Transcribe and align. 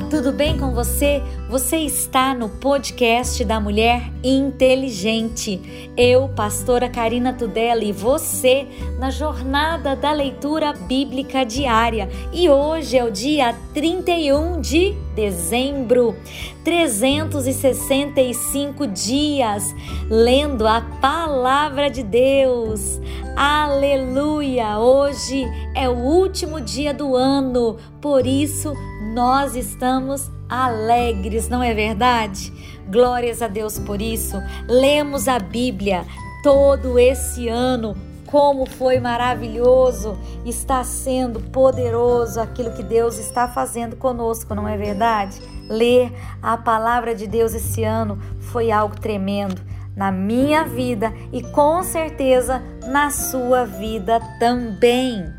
Tudo 0.00 0.32
bem 0.32 0.56
com 0.56 0.72
você? 0.72 1.22
Você 1.50 1.76
está 1.78 2.32
no 2.32 2.48
podcast 2.48 3.44
da 3.44 3.58
Mulher 3.60 4.10
Inteligente. 4.24 5.90
Eu, 5.96 6.28
pastora 6.28 6.88
Karina 6.88 7.34
Tudela, 7.34 7.84
e 7.84 7.92
você 7.92 8.66
na 8.98 9.10
jornada 9.10 9.94
da 9.94 10.10
leitura 10.12 10.72
bíblica 10.72 11.44
diária. 11.44 12.08
E 12.32 12.48
hoje 12.48 12.96
é 12.96 13.04
o 13.04 13.10
dia 13.10 13.54
31 13.74 14.62
de 14.62 14.94
dezembro. 15.14 16.16
365 16.64 18.86
dias 18.86 19.74
lendo 20.08 20.66
a 20.66 20.80
palavra 20.80 21.90
de 21.90 22.02
Deus. 22.02 22.98
Aleluia! 23.36 24.78
Hoje 24.78 25.44
é 25.74 25.86
o 25.88 25.94
último 25.94 26.60
dia 26.60 26.92
do 26.92 27.14
ano, 27.14 27.76
por 28.00 28.26
isso 28.26 28.74
nós 29.12 29.56
estamos 29.56 30.30
alegres, 30.48 31.48
não 31.48 31.62
é 31.62 31.72
verdade? 31.74 32.52
Glórias 32.90 33.42
a 33.42 33.48
Deus 33.48 33.78
por 33.78 34.00
isso. 34.00 34.36
Lemos 34.68 35.28
a 35.28 35.38
Bíblia 35.38 36.04
todo 36.42 36.98
esse 36.98 37.48
ano. 37.48 37.96
Como 38.26 38.68
foi 38.68 39.00
maravilhoso, 39.00 40.18
está 40.44 40.84
sendo 40.84 41.40
poderoso 41.40 42.38
aquilo 42.38 42.72
que 42.72 42.82
Deus 42.82 43.18
está 43.18 43.48
fazendo 43.48 43.96
conosco, 43.96 44.54
não 44.54 44.68
é 44.68 44.76
verdade? 44.76 45.40
Ler 45.66 46.12
a 46.42 46.58
palavra 46.58 47.14
de 47.14 47.26
Deus 47.26 47.54
esse 47.54 47.84
ano 47.84 48.18
foi 48.38 48.70
algo 48.70 49.00
tremendo 49.00 49.62
na 49.96 50.12
minha 50.12 50.62
vida 50.64 51.10
e 51.32 51.42
com 51.42 51.82
certeza 51.82 52.62
na 52.86 53.10
sua 53.10 53.64
vida 53.64 54.20
também. 54.38 55.32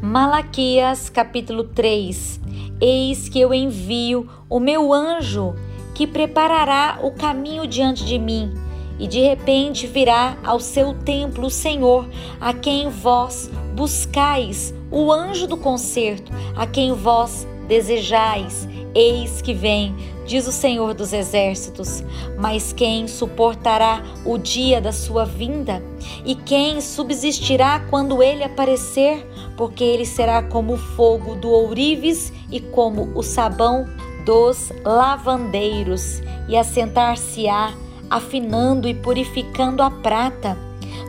Malaquias 0.00 1.10
capítulo 1.10 1.64
3 1.64 2.47
Eis 2.80 3.28
que 3.28 3.40
eu 3.40 3.52
envio 3.52 4.28
o 4.48 4.60
meu 4.60 4.92
anjo 4.92 5.54
que 5.94 6.06
preparará 6.06 7.00
o 7.02 7.10
caminho 7.10 7.66
diante 7.66 8.04
de 8.04 8.18
mim. 8.18 8.54
E 9.00 9.06
de 9.06 9.20
repente 9.20 9.86
virá 9.86 10.36
ao 10.44 10.60
seu 10.60 10.94
templo 10.94 11.46
o 11.46 11.50
Senhor, 11.50 12.08
a 12.40 12.52
quem 12.52 12.88
vós 12.88 13.50
buscais, 13.74 14.74
o 14.90 15.12
anjo 15.12 15.46
do 15.46 15.56
concerto, 15.56 16.32
a 16.56 16.66
quem 16.66 16.92
vós 16.92 17.46
desejais. 17.66 18.68
Eis 18.98 19.40
que 19.40 19.54
vem, 19.54 19.94
diz 20.26 20.48
o 20.48 20.50
Senhor 20.50 20.92
dos 20.92 21.12
Exércitos. 21.12 22.02
Mas 22.36 22.72
quem 22.72 23.06
suportará 23.06 24.02
o 24.24 24.36
dia 24.36 24.80
da 24.80 24.90
sua 24.90 25.24
vinda? 25.24 25.80
E 26.24 26.34
quem 26.34 26.80
subsistirá 26.80 27.78
quando 27.88 28.20
ele 28.20 28.42
aparecer? 28.42 29.24
Porque 29.56 29.84
ele 29.84 30.04
será 30.04 30.42
como 30.42 30.72
o 30.72 30.76
fogo 30.76 31.36
do 31.36 31.48
ourives 31.48 32.32
e 32.50 32.58
como 32.58 33.16
o 33.16 33.22
sabão 33.22 33.86
dos 34.26 34.72
lavandeiros, 34.84 36.20
e 36.48 36.56
assentar-se-á, 36.56 37.72
afinando 38.10 38.88
e 38.88 38.94
purificando 38.94 39.80
a 39.80 39.92
prata. 39.92 40.67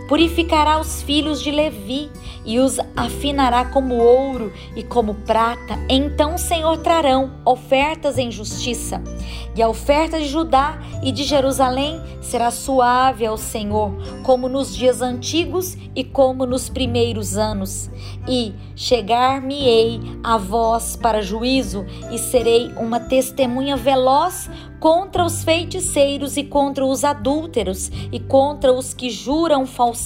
Purificará 0.10 0.80
os 0.80 1.04
filhos 1.04 1.40
de 1.40 1.52
Levi 1.52 2.10
e 2.44 2.58
os 2.58 2.80
afinará 2.96 3.66
como 3.66 3.96
ouro 3.96 4.52
e 4.76 4.82
como 4.82 5.14
prata. 5.14 5.78
Então 5.88 6.36
Senhor 6.36 6.78
trarão 6.78 7.32
ofertas 7.46 8.18
em 8.18 8.32
justiça. 8.32 9.04
E 9.56 9.62
a 9.62 9.70
oferta 9.70 10.20
de 10.20 10.26
Judá 10.26 10.80
e 11.04 11.12
de 11.12 11.24
Jerusalém 11.24 12.02
será 12.22 12.50
suave 12.50 13.26
ao 13.26 13.38
Senhor, 13.38 13.92
como 14.24 14.50
nos 14.50 14.76
dias 14.76 15.02
antigos 15.02 15.78
e 15.96 16.04
como 16.04 16.46
nos 16.46 16.70
primeiros 16.70 17.38
anos. 17.38 17.90
E 18.28 18.54
chegar-me-ei 18.76 20.00
a 20.23 20.38
vós 20.38 20.96
para 20.96 21.22
juízo, 21.22 21.86
e 22.12 22.18
serei 22.18 22.72
uma 22.78 23.00
testemunha 23.00 23.76
veloz 23.76 24.50
contra 24.80 25.26
os 25.26 25.44
feiticeiros 25.44 26.38
e 26.38 26.44
contra 26.44 26.86
os 26.86 27.04
adúlteros, 27.04 27.92
e 28.12 28.20
contra 28.20 28.72
os 28.72 28.94
que 28.94 29.10
juram 29.10 29.66
falsamente, 29.66 29.98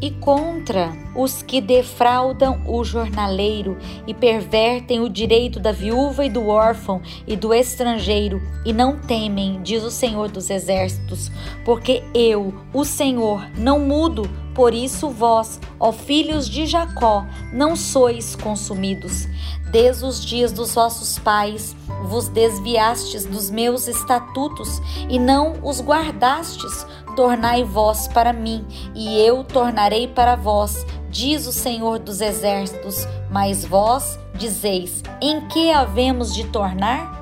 e 0.00 0.10
contra 0.10 0.92
os 1.14 1.42
que 1.42 1.60
defraudam 1.60 2.62
o 2.66 2.82
jornaleiro, 2.84 3.76
e 4.06 4.14
pervertem 4.14 5.00
o 5.00 5.08
direito 5.08 5.60
da 5.60 5.72
viúva 5.72 6.24
e 6.24 6.30
do 6.30 6.48
órfão 6.48 7.00
e 7.26 7.36
do 7.36 7.52
estrangeiro, 7.52 8.40
e 8.64 8.72
não 8.72 8.98
temem, 8.98 9.60
diz 9.62 9.82
o 9.82 9.90
Senhor 9.90 10.30
dos 10.30 10.50
Exércitos, 10.50 11.30
porque 11.64 12.02
eu, 12.14 12.54
o 12.72 12.84
Senhor, 12.84 13.48
não 13.56 13.78
mudo. 13.80 14.45
Por 14.56 14.72
isso 14.72 15.10
vós, 15.10 15.60
ó 15.78 15.92
filhos 15.92 16.48
de 16.48 16.64
Jacó, 16.64 17.26
não 17.52 17.76
sois 17.76 18.34
consumidos. 18.34 19.28
Desde 19.70 20.06
os 20.06 20.24
dias 20.24 20.50
dos 20.50 20.74
vossos 20.74 21.18
pais 21.18 21.76
vos 22.04 22.28
desviastes 22.28 23.26
dos 23.26 23.50
meus 23.50 23.86
estatutos 23.86 24.80
e 25.10 25.18
não 25.18 25.56
os 25.62 25.82
guardastes. 25.82 26.86
Tornai 27.14 27.64
vós 27.64 28.08
para 28.08 28.32
mim, 28.32 28.66
e 28.94 29.18
eu 29.20 29.44
tornarei 29.44 30.08
para 30.08 30.36
vós, 30.36 30.86
diz 31.10 31.46
o 31.46 31.52
Senhor 31.52 31.98
dos 31.98 32.22
Exércitos. 32.22 33.06
Mas 33.30 33.62
vós 33.62 34.18
dizeis: 34.34 35.02
em 35.20 35.46
que 35.48 35.70
havemos 35.70 36.34
de 36.34 36.44
tornar? 36.44 37.14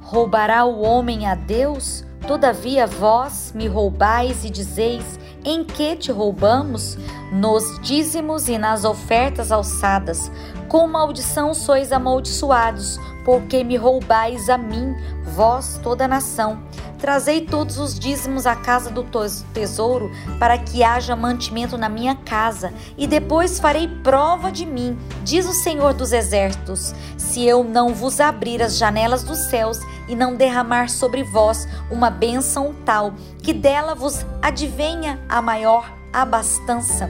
Roubará 0.00 0.64
o 0.64 0.80
homem 0.80 1.26
a 1.26 1.34
Deus? 1.34 2.02
Todavia 2.26 2.86
vós 2.86 3.52
me 3.54 3.66
roubais 3.66 4.44
e 4.44 4.50
dizeis: 4.50 5.18
em 5.44 5.64
que 5.64 5.96
te 5.96 6.12
roubamos? 6.12 6.96
Nos 7.32 7.78
dízimos 7.80 8.48
e 8.48 8.58
nas 8.58 8.84
ofertas 8.84 9.52
alçadas. 9.52 10.30
Com 10.68 10.86
maldição 10.86 11.54
sois 11.54 11.92
amaldiçoados, 11.92 12.98
porque 13.24 13.64
me 13.64 13.76
roubais 13.76 14.48
a 14.48 14.58
mim, 14.58 14.94
vós 15.34 15.80
toda 15.82 16.04
a 16.04 16.08
nação. 16.08 16.62
Trazei 16.98 17.42
todos 17.42 17.78
os 17.78 17.96
dízimos 17.96 18.44
à 18.44 18.56
casa 18.56 18.90
do 18.90 19.06
tesouro, 19.54 20.10
para 20.38 20.58
que 20.58 20.82
haja 20.82 21.14
mantimento 21.14 21.78
na 21.78 21.88
minha 21.88 22.16
casa, 22.16 22.72
e 22.96 23.06
depois 23.06 23.60
farei 23.60 23.86
prova 24.02 24.50
de 24.50 24.66
mim, 24.66 24.98
diz 25.22 25.46
o 25.46 25.52
Senhor 25.52 25.94
dos 25.94 26.12
Exércitos, 26.12 26.92
se 27.16 27.46
eu 27.46 27.62
não 27.62 27.94
vos 27.94 28.20
abrir 28.20 28.60
as 28.60 28.76
janelas 28.76 29.22
dos 29.22 29.38
céus 29.48 29.78
e 30.08 30.16
não 30.16 30.34
derramar 30.34 30.88
sobre 30.88 31.22
vós 31.22 31.68
uma 31.90 32.10
bênção 32.10 32.74
tal, 32.84 33.14
que 33.42 33.52
dela 33.52 33.94
vos 33.94 34.24
advenha 34.42 35.20
a 35.28 35.40
maior 35.42 35.98
abastança. 36.12 37.08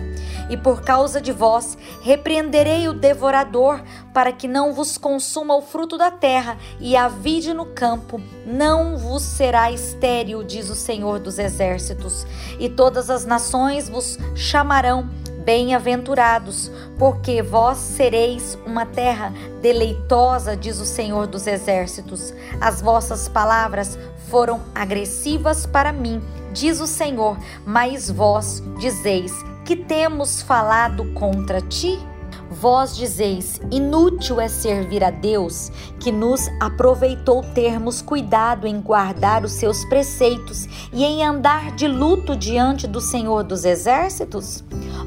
E 0.50 0.56
por 0.56 0.82
causa 0.82 1.20
de 1.20 1.32
vós 1.32 1.76
repreenderei 2.02 2.88
o 2.88 2.94
devorador, 2.94 3.80
para 4.14 4.32
que 4.32 4.48
não 4.48 4.72
vos 4.72 4.96
consuma 4.96 5.54
o 5.54 5.62
fruto 5.62 5.98
da 5.98 6.10
terra, 6.10 6.56
e 6.80 6.96
a 6.96 7.06
vide 7.08 7.52
no 7.52 7.66
campo 7.66 8.20
não 8.46 8.96
vos 8.96 9.22
será 9.22 9.70
estéril, 9.70 10.42
diz 10.42 10.70
o 10.70 10.74
Senhor 10.74 11.18
dos 11.18 11.38
Exércitos. 11.38 12.26
E 12.58 12.68
todas 12.68 13.10
as 13.10 13.24
nações 13.24 13.88
vos 13.88 14.18
chamarão 14.34 15.08
Bem-aventurados, 15.48 16.70
porque 16.98 17.40
vós 17.40 17.78
sereis 17.78 18.58
uma 18.66 18.84
terra 18.84 19.32
deleitosa, 19.62 20.54
diz 20.54 20.78
o 20.78 20.84
Senhor 20.84 21.26
dos 21.26 21.46
Exércitos. 21.46 22.34
As 22.60 22.82
vossas 22.82 23.30
palavras 23.30 23.98
foram 24.28 24.60
agressivas 24.74 25.64
para 25.64 25.90
mim, 25.90 26.22
diz 26.52 26.80
o 26.80 26.86
Senhor, 26.86 27.38
mas 27.64 28.10
vós 28.10 28.62
dizeis: 28.78 29.32
Que 29.64 29.74
temos 29.74 30.42
falado 30.42 31.14
contra 31.14 31.62
ti? 31.62 31.98
Vós 32.50 32.94
dizeis: 32.94 33.58
inútil 33.70 34.42
é 34.42 34.48
servir 34.48 35.02
a 35.02 35.10
Deus, 35.10 35.72
que 35.98 36.12
nos 36.12 36.46
aproveitou 36.60 37.42
termos 37.54 38.02
cuidado 38.02 38.66
em 38.66 38.82
guardar 38.82 39.46
os 39.46 39.52
seus 39.52 39.82
preceitos 39.86 40.66
e 40.92 41.06
em 41.06 41.24
andar 41.24 41.74
de 41.74 41.88
luto 41.88 42.36
diante 42.36 42.86
do 42.86 43.00
Senhor 43.00 43.42
dos 43.44 43.64
Exércitos? 43.64 44.62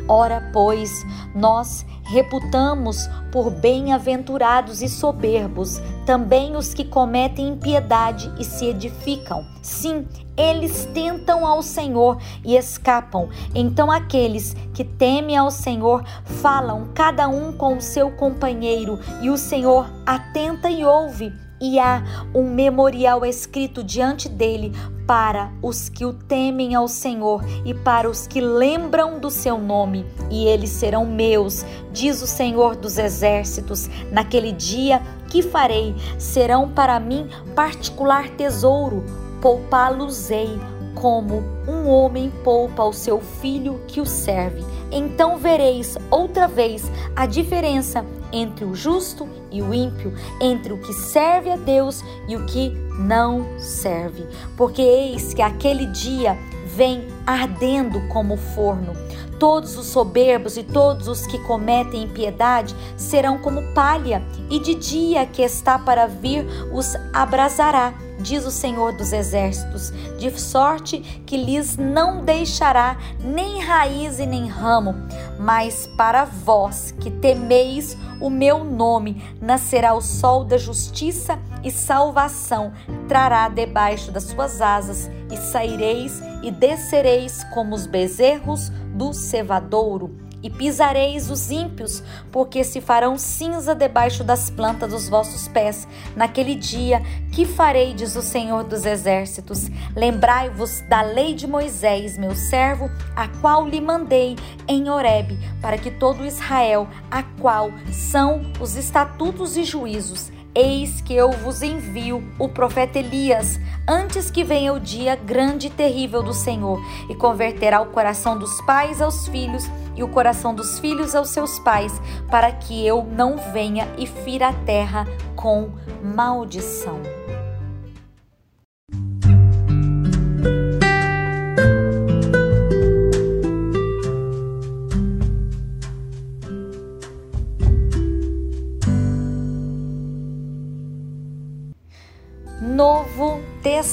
Ora, 0.08 0.50
pois, 0.52 1.06
nós 1.34 1.86
reputamos 2.04 3.08
por 3.32 3.50
bem-aventurados 3.50 4.82
e 4.82 4.90
soberbos 4.90 5.82
também 6.06 6.56
os 6.58 6.74
que 6.74 6.84
cometem 6.84 7.50
impiedade 7.50 8.32
e 8.38 8.44
se 8.44 8.66
edificam. 8.66 9.46
Sim, 9.62 10.06
eles 10.36 10.86
tentam 10.94 11.46
ao 11.46 11.62
Senhor 11.62 12.18
e 12.44 12.58
escapam. 12.58 13.30
Então 13.56 13.90
aqueles 13.90 14.56
que 14.74 14.84
temem 14.84 15.38
ao 15.38 15.52
Senhor 15.52 16.04
falam 16.26 16.90
cada 16.94 17.30
um 17.30 17.54
com 17.54 17.78
o 17.78 17.82
seu 17.82 18.12
companheiro, 18.12 19.00
e 19.22 19.30
o 19.30 19.38
Senhor 19.38 19.90
atenta 20.06 20.70
e 20.70 20.84
ouve 20.84 21.32
e 21.62 21.80
há 21.80 22.04
um 22.34 22.44
memorial 22.44 23.24
escrito 23.24 23.84
diante 23.84 24.28
dele 24.28 24.74
para 25.12 25.52
os 25.62 25.90
que 25.90 26.06
o 26.06 26.14
temem 26.14 26.74
ao 26.74 26.88
Senhor 26.88 27.44
e 27.66 27.74
para 27.74 28.10
os 28.10 28.26
que 28.26 28.40
lembram 28.40 29.20
do 29.20 29.30
seu 29.30 29.58
nome, 29.58 30.06
e 30.30 30.46
eles 30.46 30.70
serão 30.70 31.06
meus, 31.06 31.66
diz 31.92 32.22
o 32.22 32.26
Senhor 32.26 32.78
dos 32.78 32.98
Exércitos. 32.98 33.90
Naquele 34.10 34.54
dia 34.54 35.02
que 35.28 35.42
farei, 35.42 35.94
serão 36.18 36.70
para 36.70 36.98
mim 36.98 37.28
particular 37.54 38.30
tesouro, 38.30 39.04
poupá-los-ei 39.42 40.58
como 40.96 41.44
um 41.68 41.90
homem 41.90 42.32
poupa 42.42 42.86
o 42.86 42.94
seu 42.94 43.20
filho 43.20 43.82
que 43.90 44.00
o 44.00 44.06
serve. 44.06 44.64
Então 44.94 45.38
vereis 45.38 45.98
outra 46.10 46.48
vez 46.48 46.90
a 47.18 47.26
diferença 47.26 48.06
entre 48.32 48.64
o 48.64 48.74
justo 48.74 49.28
e 49.36 49.41
o 49.60 49.74
ímpio, 49.74 50.14
entre 50.40 50.72
o 50.72 50.78
que 50.78 50.94
serve 50.94 51.50
a 51.50 51.56
Deus 51.56 52.04
e 52.28 52.36
o 52.36 52.46
que 52.46 52.70
não 53.00 53.58
serve. 53.58 54.28
Porque 54.56 54.84
eis 54.84 55.34
que 55.34 55.42
aquele 55.42 55.88
dia 55.88 56.38
vem 56.76 57.08
ardendo 57.26 58.08
como 58.10 58.38
forno. 58.38 58.94
Todos 59.40 59.76
os 59.76 59.88
soberbos 59.88 60.56
e 60.56 60.62
todos 60.62 61.08
os 61.08 61.26
que 61.26 61.40
cometem 61.40 62.04
impiedade 62.04 62.76
serão 62.96 63.40
como 63.40 63.74
palha, 63.74 64.22
e 64.52 64.60
de 64.60 64.76
dia 64.76 65.26
que 65.26 65.42
está 65.42 65.80
para 65.80 66.06
vir 66.06 66.46
os 66.72 66.96
abrasará 67.12 67.94
diz 68.22 68.46
o 68.46 68.52
Senhor 68.52 68.94
dos 68.94 69.12
Exércitos, 69.12 69.92
de 70.18 70.32
sorte 70.40 71.00
que 71.26 71.36
lhes 71.36 71.76
não 71.76 72.24
deixará 72.24 72.98
nem 73.20 73.60
raiz 73.60 74.20
e 74.20 74.26
nem 74.26 74.48
ramo. 74.48 74.96
Mas 75.42 75.88
para 75.98 76.24
vós 76.24 76.92
que 76.92 77.10
temeis 77.10 77.98
o 78.22 78.30
meu 78.30 78.64
nome, 78.64 79.24
nascerá 79.42 79.96
o 79.96 80.00
sol 80.00 80.44
da 80.44 80.56
justiça 80.56 81.40
e 81.64 81.72
salvação, 81.72 82.72
trará 83.08 83.50
debaixo 83.50 84.12
das 84.12 84.26
suas 84.26 84.62
asas, 84.62 85.10
e 85.32 85.38
saireis 85.38 86.22
e 86.44 86.52
descereis 86.52 87.44
como 87.46 87.74
os 87.74 87.88
bezerros 87.88 88.70
do 88.94 89.14
cevadouro 89.14 90.21
e 90.44 90.50
pisareis 90.50 91.30
os 91.30 91.52
ímpios, 91.52 92.04
porque 92.32 92.64
se 92.64 92.82
farão 92.82 93.18
cinza 93.18 93.76
debaixo 93.76 94.24
das 94.24 94.50
plantas 94.50 94.92
dos 94.92 95.08
vossos 95.08 95.48
pés. 95.48 95.88
Naquele 96.16 96.56
dia, 96.56 97.02
que 97.32 97.46
farei, 97.46 97.94
diz 97.94 98.16
o 98.16 98.22
Senhor 98.22 98.64
dos 98.64 98.86
Exércitos? 98.86 99.70
Lembrai-vos 99.96 100.82
da 100.90 101.02
lei 101.02 101.34
de 101.34 101.48
Moisés, 101.48 102.18
meu 102.18 102.36
servo, 102.36 102.90
a 103.16 103.28
qual 103.28 103.68
lhe 103.68 103.82
mandei 103.82 104.36
em 104.68 104.90
Horebe, 104.90 105.38
para 105.62 105.78
que 105.78 105.92
todo 105.92 106.26
Israel, 106.26 106.88
a 107.10 107.24
qual 107.24 107.72
são 107.92 108.42
os 108.60 108.76
estatutos 108.76 109.58
e 109.58 109.64
juízos, 109.64 110.32
Eis 110.54 111.00
que 111.00 111.14
eu 111.14 111.32
vos 111.32 111.62
envio 111.62 112.22
o 112.38 112.50
profeta 112.50 113.00
Elias, 113.00 113.58
antes 113.88 114.30
que 114.30 114.44
venha 114.44 114.74
o 114.74 114.80
dia 114.80 115.16
grande 115.16 115.68
e 115.68 115.70
terrível 115.70 116.22
do 116.22 116.34
Senhor, 116.34 116.78
e 117.10 117.16
converterá 117.16 117.80
o 117.80 117.88
coração 117.88 118.38
dos 118.38 118.60
pais 118.62 119.02
aos 119.02 119.28
filhos 119.30 119.64
e 119.96 120.04
o 120.04 120.10
coração 120.10 120.54
dos 120.54 120.78
filhos 120.80 121.16
aos 121.16 121.30
seus 121.30 121.58
pais, 121.60 121.94
para 122.30 122.52
que 122.52 122.86
eu 122.86 123.04
não 123.04 123.38
venha 123.54 123.88
e 123.98 124.06
fira 124.06 124.50
a 124.50 124.54
terra 124.54 125.08
com 125.36 125.70
maldição. 126.04 127.21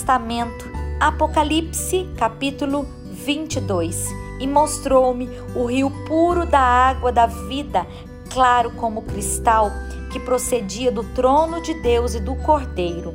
Testamento, 0.09 0.65
Apocalipse, 0.99 2.09
capítulo 2.17 2.87
22 3.13 4.07
e 4.41 4.47
mostrou-me 4.47 5.29
o 5.55 5.67
rio 5.67 5.91
puro 6.07 6.47
da 6.47 6.59
água 6.59 7.13
da 7.13 7.27
vida, 7.27 7.87
claro 8.31 8.71
como 8.71 9.03
cristal, 9.03 9.71
que 10.11 10.19
procedia 10.19 10.91
do 10.91 11.05
trono 11.13 11.61
de 11.61 11.75
Deus 11.83 12.15
e 12.15 12.21
do 12.21 12.35
Cordeiro. 12.37 13.13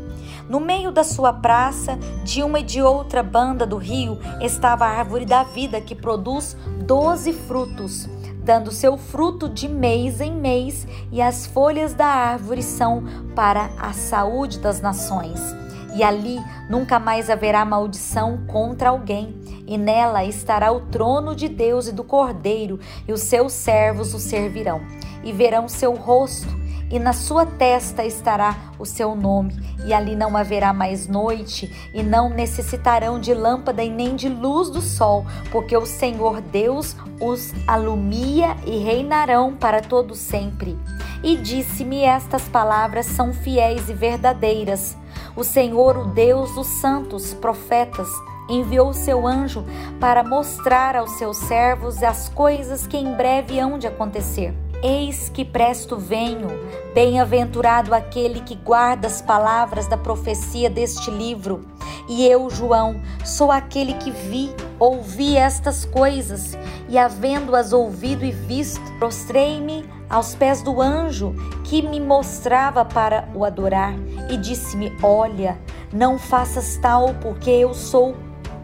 No 0.48 0.60
meio 0.60 0.92
da 0.92 1.04
sua 1.04 1.34
praça, 1.34 1.98
de 2.24 2.44
uma 2.44 2.60
e 2.60 2.64
de 2.64 2.80
outra 2.80 3.24
banda 3.24 3.66
do 3.66 3.78
rio, 3.78 4.20
estava 4.40 4.86
a 4.86 4.90
árvore 4.90 5.26
da 5.26 5.42
vida, 5.42 5.82
que 5.82 5.96
produz 5.96 6.56
doze 6.86 7.34
frutos, 7.34 8.08
dando 8.44 8.72
seu 8.72 9.00
fruto 9.00 9.50
de 9.50 9.68
mês 9.68 10.22
em 10.22 10.32
mês, 10.32 10.88
e 11.12 11.24
as 11.24 11.48
folhas 11.48 11.96
da 11.96 12.06
árvore 12.06 12.62
são 12.62 13.04
para 13.36 13.72
a 13.80 13.94
saúde 13.94 14.60
das 14.60 14.80
nações 14.80 15.63
e 15.96 16.04
ali 16.04 16.40
nunca 16.70 17.00
mais 17.00 17.30
haverá 17.30 17.64
maldição 17.64 18.46
contra 18.48 18.90
alguém, 18.90 19.36
e 19.68 19.78
nela 19.78 20.26
estará 20.26 20.72
o 20.72 20.82
trono 20.82 21.36
de 21.36 21.48
Deus 21.48 21.88
e 21.88 21.92
do 21.92 22.04
Cordeiro, 22.04 22.80
e 23.08 23.14
os 23.14 23.22
seus 23.22 23.54
servos 23.54 24.14
o 24.14 24.20
servirão, 24.20 24.82
e 25.24 25.32
verão 25.32 25.68
seu 25.68 25.94
rosto, 25.94 26.64
e 26.94 27.00
na 27.00 27.12
sua 27.12 27.46
testa 27.46 28.06
estará 28.06 28.56
o 28.78 28.86
seu 28.86 29.16
nome, 29.16 29.56
e 29.86 29.94
ali 29.94 30.16
não 30.16 30.38
haverá 30.38 30.72
mais 30.72 31.08
noite, 31.08 31.72
e 31.94 32.04
não 32.04 32.30
necessitarão 32.30 33.20
de 33.20 33.34
lâmpada 33.34 33.84
e 33.84 33.90
nem 33.90 34.16
de 34.16 34.30
luz 34.30 34.70
do 34.70 34.82
sol, 34.82 35.26
porque 35.52 35.76
o 35.76 35.86
Senhor 35.86 36.40
Deus 36.40 36.96
os 37.20 37.52
alumia 37.68 38.56
e 38.66 38.78
reinarão 38.78 39.56
para 39.56 39.82
todo 39.82 40.14
sempre. 40.14 40.78
E 41.24 41.36
disse-me 41.36 42.02
estas 42.02 42.48
palavras 42.50 43.06
são 43.06 43.34
fiéis 43.34 43.90
e 43.90 43.94
verdadeiras. 43.94 44.96
O 45.36 45.44
Senhor, 45.44 45.98
o 45.98 46.06
Deus 46.06 46.54
dos 46.54 46.68
santos 46.68 47.34
profetas, 47.34 48.08
enviou 48.48 48.94
seu 48.94 49.26
anjo 49.26 49.64
para 50.00 50.24
mostrar 50.24 50.96
aos 50.96 51.12
seus 51.12 51.38
servos 51.38 52.04
as 52.04 52.30
coisas 52.30 52.86
que 52.86 52.98
em 52.98 53.14
breve 53.14 53.60
hão 53.60 53.80
de 53.80 53.88
acontecer. 53.88 54.54
Eis 54.84 55.30
que 55.30 55.46
presto 55.46 55.98
venho, 55.98 56.50
bem-aventurado 56.94 57.96
aquele 57.96 58.42
que 58.42 58.54
guarda 58.54 59.08
as 59.08 59.22
palavras 59.22 59.88
da 59.88 59.98
profecia 59.98 60.70
deste 60.70 61.10
livro. 61.10 61.66
E 62.08 62.28
eu, 62.28 62.50
João, 62.50 63.02
sou 63.24 63.50
aquele 63.50 63.94
que 63.94 64.12
vi, 64.12 64.54
ouvi 64.84 65.38
estas 65.38 65.86
coisas, 65.86 66.58
e 66.90 66.98
havendo-as 66.98 67.72
ouvido 67.72 68.26
e 68.26 68.32
visto, 68.32 68.82
prostrei-me 69.00 69.86
aos 70.10 70.36
pés 70.36 70.62
do 70.62 70.82
anjo 70.82 71.34
que 71.64 71.82
me 71.82 72.02
mostrava 72.02 72.84
para 72.84 73.30
o 73.34 73.46
adorar, 73.46 73.94
e 74.30 74.36
disse-me: 74.36 74.92
Olha, 75.02 75.58
não 75.92 76.20
faças 76.20 76.78
tal, 76.78 77.14
porque 77.22 77.50
eu 77.50 77.74
sou 77.74 78.16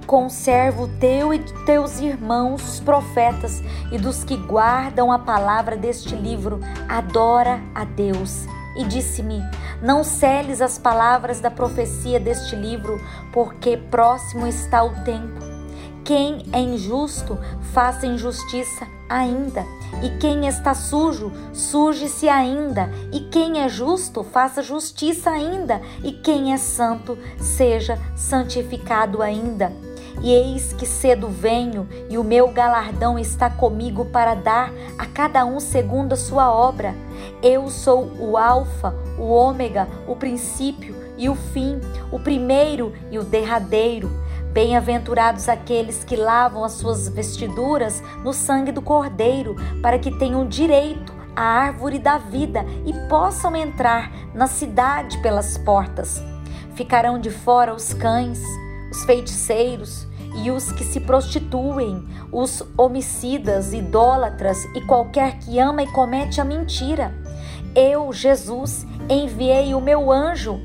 conservo 0.06 0.90
teu 1.00 1.34
e 1.34 1.40
teus 1.66 2.00
irmãos, 2.00 2.68
os 2.68 2.80
profetas, 2.80 3.62
e 3.92 3.98
dos 3.98 4.24
que 4.24 4.36
guardam 4.36 5.12
a 5.12 5.20
palavra 5.20 5.78
deste 5.78 6.16
livro, 6.16 6.60
adora 6.90 7.62
a 7.74 7.86
Deus. 7.86 8.46
E 8.76 8.84
disse-me: 8.84 9.42
Não 9.82 10.04
celes 10.04 10.62
as 10.62 10.78
palavras 10.78 11.40
da 11.40 11.50
profecia 11.50 12.20
deste 12.20 12.56
livro, 12.56 13.00
porque 13.32 13.78
próximo 13.78 14.46
está 14.46 14.84
o 14.84 14.90
tempo. 15.06 15.49
Quem 16.04 16.46
é 16.52 16.60
injusto, 16.60 17.38
faça 17.74 18.06
injustiça 18.06 18.88
ainda. 19.08 19.66
E 20.04 20.10
quem 20.20 20.48
está 20.48 20.74
sujo, 20.74 21.32
suje-se 21.54 22.30
ainda. 22.30 22.90
E 23.12 23.22
quem 23.22 23.62
é 23.62 23.70
justo, 23.70 24.24
faça 24.24 24.62
justiça 24.62 25.30
ainda. 25.30 25.82
E 26.04 26.12
quem 26.12 26.54
é 26.54 26.58
santo, 26.58 27.18
seja 27.38 27.98
santificado 28.16 29.22
ainda. 29.22 29.72
E 30.22 30.34
eis 30.34 30.74
que 30.74 30.86
cedo 30.86 31.30
venho, 31.30 31.88
e 32.10 32.18
o 32.18 32.24
meu 32.24 32.50
galardão 32.50 33.18
está 33.18 33.50
comigo 33.50 34.06
para 34.06 34.36
dar 34.36 34.74
a 34.98 35.06
cada 35.06 35.46
um 35.46 35.62
segundo 35.62 36.14
a 36.14 36.18
sua 36.18 36.52
obra. 36.52 36.94
Eu 37.42 37.70
sou 37.70 38.12
o 38.20 38.38
Alfa, 38.38 38.94
o 39.18 39.30
Ômega, 39.30 39.88
o 40.08 40.16
princípio 40.16 40.94
e 41.18 41.30
o 41.30 41.36
fim, 41.36 41.80
o 42.12 42.20
primeiro 42.20 42.94
e 43.10 43.18
o 43.18 43.24
derradeiro. 43.24 44.10
Bem-aventurados 44.52 45.48
aqueles 45.48 46.04
que 46.04 46.16
lavam 46.16 46.64
as 46.64 46.74
suas 46.74 47.08
vestiduras 47.08 48.02
no 48.24 48.34
sangue 48.34 48.72
do 48.72 48.82
Cordeiro, 48.82 49.56
para 49.82 50.00
que 50.00 50.10
tenham 50.10 50.48
direito 50.48 51.14
à 51.36 51.44
árvore 51.44 52.00
da 52.00 52.18
vida 52.18 52.66
e 52.84 52.94
possam 53.08 53.56
entrar 53.56 54.12
na 54.34 54.48
cidade 54.48 55.20
pelas 55.20 55.56
portas. 55.60 56.24
Ficarão 56.74 57.20
de 57.20 57.30
fora 57.30 57.76
os 57.76 57.94
cães, 57.94 58.42
os 58.92 59.04
feiticeiros 59.04 60.08
e 60.44 60.50
os 60.50 60.72
que 60.72 60.84
se 60.84 61.00
prostituem, 61.00 62.04
os 62.32 62.64
homicidas, 62.76 63.72
idólatras 63.72 64.66
e 64.76 64.82
qualquer 64.82 65.38
que 65.38 65.60
ama 65.60 65.84
e 65.84 65.88
comete 65.92 66.42
a 66.42 66.46
mentira. 66.46 67.14
Eu, 67.76 68.12
Jesus, 68.12 68.86
enviei 69.08 69.76
o 69.76 69.82
meu 69.82 70.12
anjo 70.12 70.60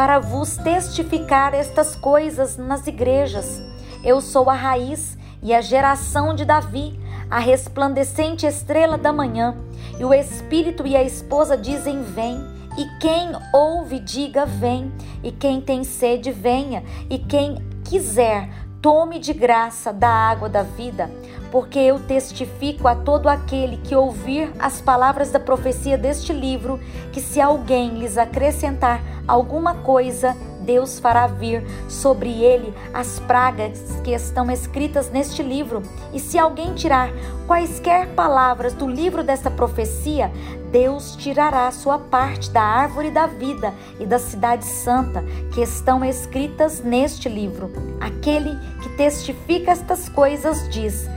para 0.00 0.18
vos 0.18 0.56
testificar 0.56 1.52
estas 1.52 1.94
coisas 1.94 2.56
nas 2.56 2.86
igrejas. 2.86 3.62
Eu 4.02 4.22
sou 4.22 4.48
a 4.48 4.54
raiz 4.54 5.18
e 5.42 5.52
a 5.52 5.60
geração 5.60 6.34
de 6.34 6.46
Davi, 6.46 6.98
a 7.30 7.38
resplandecente 7.38 8.46
estrela 8.46 8.96
da 8.96 9.12
manhã. 9.12 9.54
E 9.98 10.04
o 10.06 10.14
Espírito 10.14 10.86
e 10.86 10.96
a 10.96 11.02
esposa 11.02 11.54
dizem: 11.54 12.02
Vem. 12.02 12.38
E 12.78 12.86
quem 12.98 13.32
ouve, 13.52 13.98
diga: 14.00 14.46
Vem. 14.46 14.90
E 15.22 15.30
quem 15.30 15.60
tem 15.60 15.84
sede, 15.84 16.32
venha. 16.32 16.82
E 17.10 17.18
quem 17.18 17.56
quiser, 17.84 18.48
tome 18.80 19.18
de 19.18 19.34
graça 19.34 19.92
da 19.92 20.08
água 20.08 20.48
da 20.48 20.62
vida, 20.62 21.10
porque 21.50 21.78
eu 21.78 21.98
testifico 21.98 22.86
a 22.86 22.94
todo 22.94 23.28
aquele 23.28 23.76
que 23.78 23.94
ouvir 23.94 24.52
as 24.58 24.80
palavras 24.80 25.30
da 25.30 25.40
profecia 25.40 25.98
deste 25.98 26.32
livro, 26.32 26.78
que 27.12 27.20
se 27.20 27.40
alguém 27.40 27.98
lhes 27.98 28.16
acrescentar 28.16 29.02
alguma 29.26 29.74
coisa, 29.74 30.36
Deus 30.60 30.98
fará 30.98 31.26
vir 31.26 31.64
sobre 31.88 32.42
ele 32.42 32.72
as 32.92 33.18
pragas 33.20 33.80
que 34.04 34.12
estão 34.12 34.50
escritas 34.50 35.10
neste 35.10 35.42
livro. 35.42 35.82
E 36.12 36.20
se 36.20 36.38
alguém 36.38 36.74
tirar 36.74 37.10
quaisquer 37.46 38.08
palavras 38.14 38.72
do 38.74 38.86
livro 38.86 39.24
desta 39.24 39.50
profecia, 39.50 40.30
Deus 40.70 41.16
tirará 41.16 41.70
sua 41.72 41.98
parte 41.98 42.50
da 42.50 42.62
árvore 42.62 43.10
da 43.10 43.26
vida 43.26 43.74
e 43.98 44.06
da 44.06 44.18
cidade 44.18 44.64
santa 44.64 45.24
que 45.52 45.60
estão 45.60 46.04
escritas 46.04 46.80
neste 46.80 47.28
livro. 47.28 47.72
Aquele 48.00 48.56
que 48.82 48.88
testifica 48.90 49.72
estas 49.72 50.08
coisas 50.08 50.68
diz: 50.68 51.08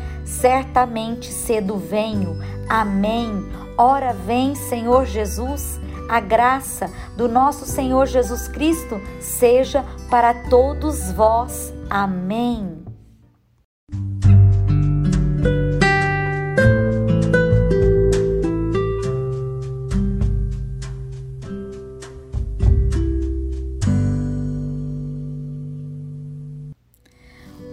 Certamente 0.43 1.31
cedo 1.31 1.77
venho. 1.77 2.37
Amém. 2.67 3.49
Ora 3.77 4.11
vem, 4.11 4.53
Senhor 4.55 5.05
Jesus. 5.05 5.79
A 6.09 6.19
graça 6.19 6.91
do 7.15 7.29
nosso 7.29 7.65
Senhor 7.65 8.07
Jesus 8.07 8.49
Cristo 8.49 8.99
seja 9.21 9.85
para 10.09 10.33
todos 10.49 11.13
vós. 11.13 11.73
Amém. 11.89 12.83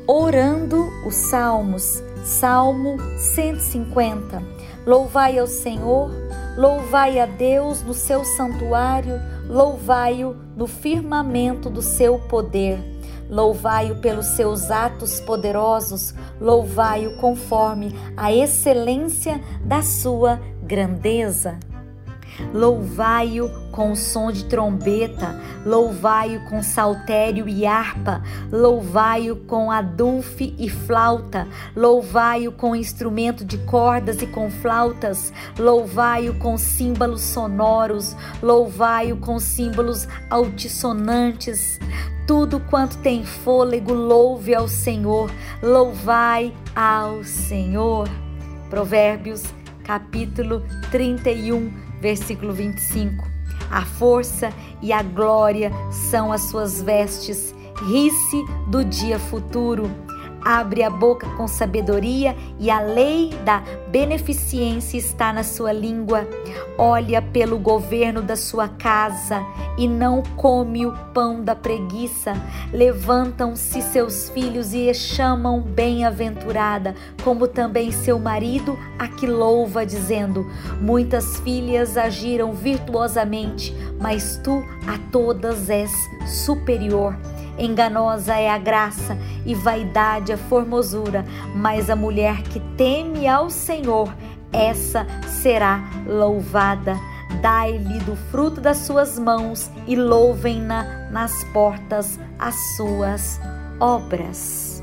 Orando 0.07 0.89
os 1.05 1.17
Salmos, 1.17 2.01
Salmo 2.25 2.97
150. 3.19 4.43
Louvai 4.87 5.39
ao 5.39 5.47
Senhor 5.47 6.11
Louvai 6.57 7.19
a 7.21 7.27
Deus 7.27 7.83
no 7.83 7.95
seu 7.95 8.25
santuário, 8.25 9.21
louvai-o 9.49 10.35
no 10.57 10.67
firmamento 10.67 11.71
do 11.71 11.81
seu 11.81 12.19
poder. 12.19 12.79
Louvai-o 13.31 13.97
pelos 14.01 14.27
seus 14.27 14.71
atos 14.71 15.21
poderosos, 15.21 16.13
louvai-o 16.41 17.17
conforme 17.19 17.95
a 18.17 18.33
excelência 18.33 19.41
da 19.65 19.81
sua 19.81 20.41
grandeza. 20.63 21.59
Louvai-o 22.53 23.49
com 23.71 23.93
o 23.93 23.97
som 23.97 24.31
de 24.31 24.45
trombeta, 24.45 25.39
louvai-o 25.65 26.45
com 26.49 26.63
saltério 26.63 27.49
e 27.49 27.67
harpa, 27.67 28.23
louvai-o 28.51 29.37
com 29.37 29.71
adulfe 29.71 30.55
e 30.59 30.69
flauta, 30.69 31.47
louvai-o 31.75 32.53
com 32.53 32.75
instrumento 32.75 33.45
de 33.45 33.59
cordas 33.59 34.23
e 34.23 34.27
com 34.27 34.51
flautas, 34.51 35.33
louvai-o 35.59 36.35
com 36.39 36.57
símbolos 36.59 37.23
sonoros, 37.23 38.17
louvai-o 38.43 39.17
com 39.17 39.39
símbolos 39.39 40.09
altissonantes. 40.29 41.79
Tudo 42.27 42.61
quanto 42.61 42.99
tem 42.99 43.25
fôlego, 43.25 43.93
louve 43.93 44.55
ao 44.55 44.69
Senhor, 44.69 45.31
louvai 45.63 46.55
ao 46.77 47.25
Senhor. 47.25 48.09
Provérbios, 48.69 49.43
capítulo 49.83 50.63
31 50.93 51.91
versículo 52.01 52.53
25. 52.53 53.30
A 53.71 53.83
força 53.83 54.53
e 54.83 54.93
a 54.93 55.03
glória 55.03 55.71
são 55.91 56.33
as 56.33 56.43
suas 56.43 56.83
vestes. 56.83 57.55
Ri-se 57.87 58.45
do 58.69 58.85
dia 58.85 59.19
futuro 59.19 59.91
abre 60.45 60.83
a 60.83 60.91
boca 60.91 61.29
com 61.37 61.47
sabedoria 61.47 62.37
e 62.59 62.71
a 62.71 62.81
lei 62.81 63.31
da 63.45 63.63
beneficência 63.89 64.99
está 64.99 65.33
na 65.33 65.43
sua 65.43 65.73
língua. 65.73 66.27
Olha 66.79 67.21
pelo 67.21 67.59
governo 67.59 68.23
da 68.23 68.37
sua 68.37 68.69
casa 68.69 69.45
e 69.77 69.87
não 69.87 70.23
come 70.37 70.87
o 70.87 70.93
pão 71.13 71.43
da 71.43 71.55
preguiça. 71.55 72.33
Levantam-se 72.73 73.83
seus 73.83 74.29
filhos 74.31 74.73
e 74.73 74.89
a 74.89 74.95
chamam 74.95 75.61
bem-aventurada, 75.61 76.95
como 77.25 77.47
também 77.47 77.91
seu 77.91 78.19
marido 78.19 78.79
a 78.99 79.09
que 79.09 79.27
louva, 79.27 79.85
dizendo: 79.85 80.47
Muitas 80.81 81.41
filhas 81.41 81.97
agiram 81.97 82.53
virtuosamente, 82.53 83.75
mas 84.01 84.41
tu 84.43 84.63
a 84.87 84.99
todas 85.11 85.69
és 85.69 85.91
superior. 86.27 87.15
Enganosa 87.61 88.35
é 88.35 88.49
a 88.49 88.59
graça 88.59 89.17
e 89.45 89.55
vaidade 89.55 90.33
a 90.33 90.39
formosura, 90.39 91.25
mas 91.55 91.91
a 91.91 91.97
mulher 91.97 92.43
que 92.43 92.59
teme 92.77 93.29
ao 93.29 93.51
Senhor, 93.51 94.13
essa 94.53 95.07
será 95.29 95.85
louvada. 96.07 96.97
Dai-lhe 97.43 98.01
do 98.01 98.17
fruto 98.31 98.61
das 98.61 98.79
suas 98.79 99.19
mãos 99.19 99.71
e 99.87 99.95
louvem-na 99.95 101.09
nas 101.11 101.45
portas 101.53 102.19
as 102.39 102.55
suas 102.77 103.41
obras. 103.79 104.83